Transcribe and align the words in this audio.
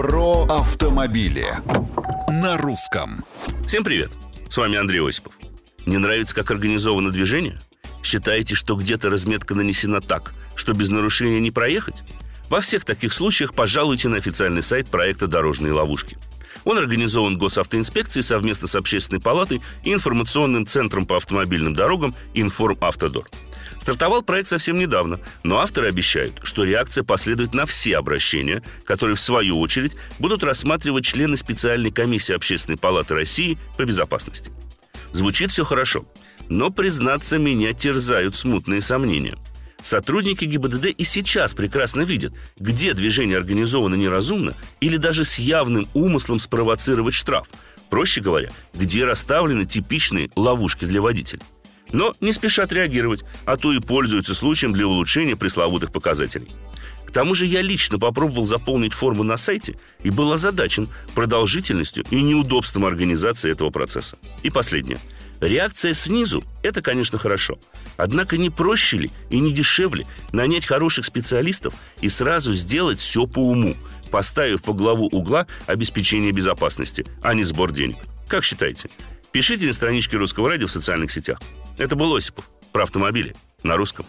Про 0.00 0.46
автомобили 0.46 1.46
на 2.30 2.56
русском. 2.56 3.22
Всем 3.66 3.84
привет! 3.84 4.10
С 4.48 4.56
вами 4.56 4.78
Андрей 4.78 5.06
Осипов. 5.06 5.34
Не 5.84 5.98
нравится, 5.98 6.34
как 6.34 6.50
организовано 6.50 7.10
движение? 7.10 7.60
Считаете, 8.02 8.54
что 8.54 8.76
где-то 8.76 9.10
разметка 9.10 9.54
нанесена 9.54 10.00
так, 10.00 10.32
что 10.54 10.72
без 10.72 10.88
нарушения 10.88 11.38
не 11.38 11.50
проехать? 11.50 12.02
Во 12.48 12.62
всех 12.62 12.86
таких 12.86 13.12
случаях 13.12 13.52
пожалуйте 13.52 14.08
на 14.08 14.16
официальный 14.16 14.62
сайт 14.62 14.88
проекта 14.88 15.26
«Дорожные 15.26 15.74
ловушки». 15.74 16.16
Он 16.64 16.78
организован 16.78 17.36
госавтоинспекцией 17.36 18.22
совместно 18.22 18.68
с 18.68 18.76
Общественной 18.76 19.20
палатой 19.20 19.60
и 19.84 19.92
информационным 19.92 20.64
центром 20.64 21.04
по 21.04 21.18
автомобильным 21.18 21.74
дорогам 21.74 22.14
«Информ 22.32 22.78
Автодор». 22.80 23.28
Стартовал 23.78 24.22
проект 24.22 24.48
совсем 24.48 24.78
недавно, 24.78 25.20
но 25.42 25.58
авторы 25.58 25.88
обещают, 25.88 26.40
что 26.42 26.64
реакция 26.64 27.04
последует 27.04 27.54
на 27.54 27.66
все 27.66 27.96
обращения, 27.96 28.62
которые, 28.84 29.16
в 29.16 29.20
свою 29.20 29.58
очередь, 29.60 29.96
будут 30.18 30.44
рассматривать 30.44 31.04
члены 31.04 31.36
специальной 31.36 31.90
комиссии 31.90 32.34
Общественной 32.34 32.78
палаты 32.78 33.14
России 33.14 33.58
по 33.76 33.84
безопасности. 33.84 34.52
Звучит 35.12 35.50
все 35.50 35.64
хорошо, 35.64 36.04
но, 36.48 36.70
признаться, 36.70 37.38
меня 37.38 37.72
терзают 37.72 38.36
смутные 38.36 38.80
сомнения– 38.80 39.36
Сотрудники 39.82 40.44
ГИБДД 40.44 40.86
и 40.86 41.04
сейчас 41.04 41.54
прекрасно 41.54 42.02
видят, 42.02 42.34
где 42.58 42.92
движение 42.92 43.38
организовано 43.38 43.94
неразумно 43.94 44.54
или 44.80 44.96
даже 44.96 45.24
с 45.24 45.38
явным 45.38 45.86
умыслом 45.94 46.38
спровоцировать 46.38 47.14
штраф. 47.14 47.48
Проще 47.88 48.20
говоря, 48.20 48.50
где 48.74 49.04
расставлены 49.04 49.64
типичные 49.64 50.30
ловушки 50.36 50.84
для 50.84 51.00
водителей. 51.00 51.42
Но 51.92 52.14
не 52.20 52.32
спешат 52.32 52.72
реагировать, 52.72 53.24
а 53.44 53.56
то 53.56 53.72
и 53.72 53.80
пользуются 53.80 54.34
случаем 54.34 54.72
для 54.72 54.86
улучшения 54.86 55.36
пресловутых 55.36 55.92
показателей. 55.92 56.48
К 57.06 57.12
тому 57.12 57.34
же 57.34 57.44
я 57.44 57.60
лично 57.60 57.98
попробовал 57.98 58.44
заполнить 58.44 58.92
форму 58.92 59.24
на 59.24 59.36
сайте 59.36 59.76
и 60.04 60.10
был 60.10 60.32
озадачен 60.32 60.88
продолжительностью 61.14 62.04
и 62.10 62.22
неудобством 62.22 62.84
организации 62.84 63.50
этого 63.50 63.70
процесса. 63.70 64.16
И 64.44 64.50
последнее. 64.50 65.00
Реакция 65.40 65.94
снизу– 65.94 66.44
это, 66.62 66.82
конечно, 66.82 67.18
хорошо. 67.18 67.58
Однако 67.96 68.36
не 68.36 68.50
проще 68.50 68.98
ли 68.98 69.10
и 69.30 69.40
не 69.40 69.52
дешевле 69.52 70.06
нанять 70.32 70.66
хороших 70.66 71.04
специалистов 71.04 71.74
и 72.00 72.08
сразу 72.08 72.52
сделать 72.52 73.00
все 73.00 73.26
по 73.26 73.40
уму, 73.40 73.76
поставив 74.12 74.66
во 74.66 74.74
главу 74.74 75.06
угла 75.06 75.46
обеспечение 75.66 76.30
безопасности, 76.30 77.06
а 77.22 77.34
не 77.34 77.42
сбор 77.42 77.72
денег? 77.72 77.96
Как 78.28 78.44
считаете? 78.44 78.88
Пишите 79.32 79.66
на 79.66 79.72
страничке 79.72 80.16
Русского 80.16 80.48
радио 80.48 80.66
в 80.66 80.72
социальных 80.72 81.10
сетях. 81.12 81.40
Это 81.78 81.94
был 81.94 82.14
Осипов 82.14 82.50
про 82.72 82.82
автомобили 82.82 83.36
на 83.62 83.76
русском. 83.76 84.04